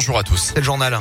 [0.00, 0.52] bonjour à tous.
[0.54, 0.98] C'est le journal.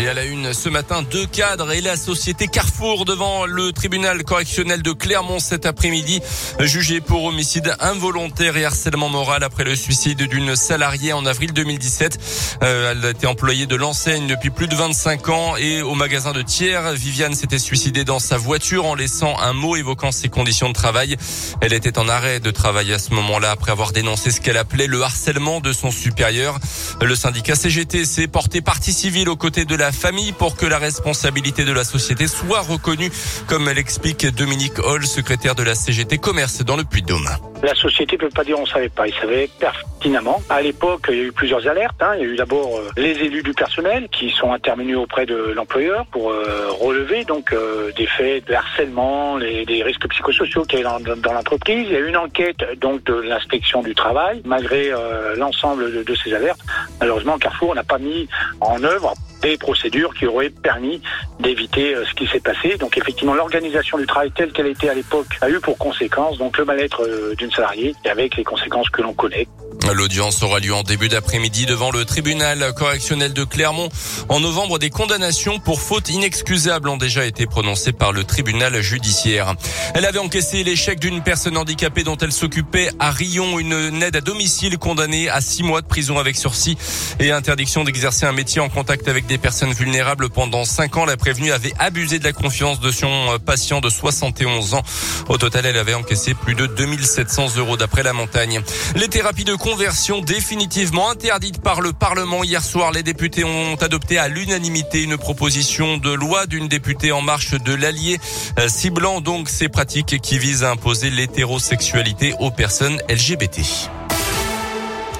[0.00, 4.24] Et à la une ce matin, deux cadres et la société Carrefour devant le tribunal
[4.24, 6.20] correctionnel de Clermont cet après-midi,
[6.58, 12.58] jugés pour homicide involontaire et harcèlement moral après le suicide d'une salariée en avril 2017.
[12.64, 16.32] Euh, elle a été employée de l'enseigne depuis plus de 25 ans et au magasin
[16.32, 20.68] de tiers, Viviane s'était suicidée dans sa voiture en laissant un mot évoquant ses conditions
[20.68, 21.16] de travail.
[21.60, 24.88] Elle était en arrêt de travail à ce moment-là après avoir dénoncé ce qu'elle appelait
[24.88, 26.58] le harcèlement de son supérieur.
[27.00, 30.64] Le syndicat CGT s'est porté partie civile aux côtés de la la famille pour que
[30.64, 33.10] la responsabilité de la société soit reconnue,
[33.46, 37.28] comme l'explique Dominique Hall, secrétaire de la CGT Commerce dans le Puy-de-Dôme.
[37.62, 40.42] La société peut pas dire on savait pas, il savait pertinemment.
[40.48, 42.00] À l'époque, il y a eu plusieurs alertes.
[42.00, 42.12] Hein.
[42.16, 45.52] Il y a eu d'abord euh, les élus du personnel qui sont intervenus auprès de
[45.54, 50.82] l'employeur pour euh, relever donc euh, des faits de harcèlement, des risques psychosociaux qu'il y
[50.82, 51.86] dans, l'entreprise.
[51.86, 54.40] Il y a eu une enquête donc de l'inspection du travail.
[54.46, 54.92] Malgré
[55.36, 56.60] l'ensemble de, ces alertes,
[57.00, 58.28] malheureusement Carrefour n'a pas mis
[58.60, 61.02] en œuvre des procédures qui auraient permis
[61.38, 62.76] d'éviter euh, ce qui s'est passé.
[62.78, 66.56] Donc effectivement, l'organisation du travail telle qu'elle était à l'époque a eu pour conséquence donc
[66.56, 69.46] le mal-être euh, d'une salariée avec les conséquences que l'on connaît.
[69.92, 73.88] L'audience aura lieu en début d'après-midi devant le tribunal correctionnel de Clermont.
[74.28, 79.54] En novembre, des condamnations pour fautes inexcusables ont déjà été prononcées par le tribunal judiciaire.
[79.94, 84.20] Elle avait encaissé l'échec d'une personne handicapée dont elle s'occupait à Rion, une aide à
[84.20, 86.76] domicile condamnée à six mois de prison avec sursis
[87.20, 91.04] et interdiction d'exercer un métier en contact avec des personnes vulnérables pendant cinq ans.
[91.04, 94.82] La prévenue avait abusé de la confiance de son patient de 71 ans.
[95.28, 98.60] Au total, elle avait encaissé plus de 2700 euros d'après la montagne.
[98.96, 102.44] Les thérapies de conversion définitivement interdite par le Parlement.
[102.44, 107.22] Hier soir, les députés ont adopté à l'unanimité une proposition de loi d'une députée en
[107.22, 108.20] marche de l'Allier,
[108.60, 113.62] euh, ciblant donc ces pratiques qui visent à imposer l'hétérosexualité aux personnes LGBT.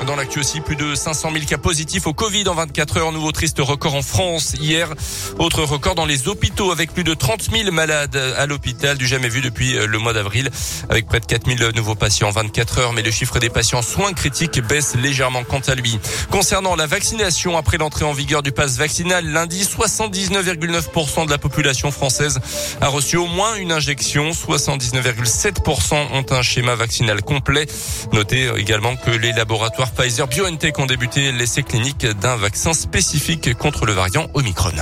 [0.07, 3.13] Dans l'actu aussi, plus de 500 000 cas positifs au Covid en 24 heures.
[3.13, 4.93] Nouveau triste record en France hier.
[5.39, 9.31] Autre record dans les hôpitaux avec plus de 30 000 malades à l'hôpital, du jamais
[9.31, 10.51] vu depuis euh, le mois d'avril,
[10.91, 12.93] avec près de 4 000 nouveaux patients en 24 heures.
[12.93, 15.99] Mais le chiffre des patients soins critiques baisse légèrement quant à lui.
[16.31, 21.91] Concernant la vaccination, après l'entrée en vigueur du pass vaccinal lundi, 79,9% de la population
[21.91, 22.41] française
[22.83, 24.31] a reçu au moins une injection.
[24.31, 27.67] 79,7% ont un schéma vaccinal complet.
[28.13, 33.87] Notez également que les laboratoires Pfizer BioNTech ont débuté l'essai clinique d'un vaccin spécifique contre
[33.87, 34.73] le variant Omicron.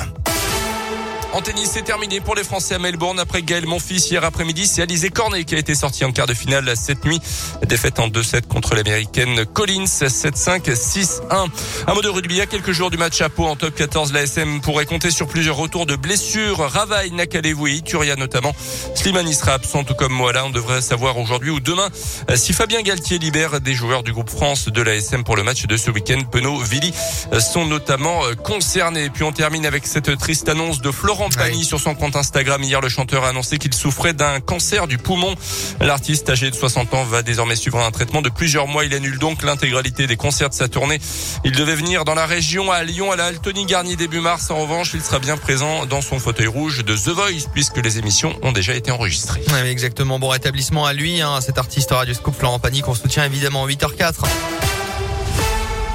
[1.34, 4.66] En tennis, c'est terminé pour les Français à Melbourne après Gaël Monfils hier après-midi.
[4.66, 7.18] C'est Alizé Cornet qui a été sorti en quart de finale cette nuit.
[7.66, 11.48] Défaite en 2-7 contre l'américaine Collins 7-5, 6-1.
[11.86, 14.12] Un mot de rugby à quelques jours du match à Pau en top 14.
[14.12, 16.58] La SM pourrait compter sur plusieurs retours de blessures.
[16.58, 18.54] Ravaille, Nakalevu et Ituria notamment.
[18.94, 20.44] Slimani sera absent tout comme Moala.
[20.44, 21.88] On devrait savoir aujourd'hui ou demain
[22.34, 25.66] si Fabien Galtier libère des joueurs du groupe France de la SM pour le match
[25.66, 26.20] de ce week-end.
[26.30, 26.92] Penaud, Vili
[27.40, 29.08] sont notamment concernés.
[29.08, 31.21] Puis on termine avec cette triste annonce de Florent
[31.62, 32.62] sur son compte Instagram.
[32.62, 35.34] Hier, le chanteur a annoncé qu'il souffrait d'un cancer du poumon.
[35.80, 38.84] L'artiste âgé de 60 ans va désormais suivre un traitement de plusieurs mois.
[38.84, 41.00] Il annule donc l'intégralité des concerts de sa tournée.
[41.44, 44.50] Il devait venir dans la région à Lyon à la Altony Garnier début mars.
[44.50, 47.98] En revanche, il sera bien présent dans son fauteuil rouge de The Voice puisque les
[47.98, 49.42] émissions ont déjà été enregistrées.
[49.66, 50.18] exactement.
[50.18, 52.88] Bon rétablissement à lui, hein, cet artiste Radio Scoop Florent Panique.
[52.88, 54.81] On soutient évidemment 8h04.